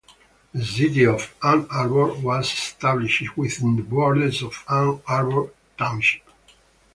[0.51, 6.23] The city of Ann Arbor was established within the borders of Ann Arbor Township.